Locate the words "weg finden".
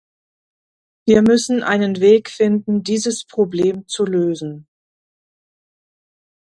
1.99-2.81